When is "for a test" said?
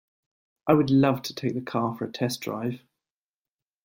1.95-2.41